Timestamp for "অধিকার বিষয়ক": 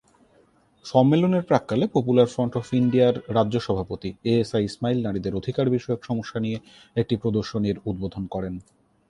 5.35-6.01